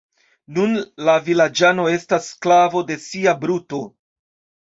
Nun 0.53 0.71
la 1.09 1.13
vilaĝano 1.27 1.85
estas 1.97 2.31
sklavo 2.35 2.83
de 2.89 2.97
sia 3.05 3.35
bruto. 3.45 3.83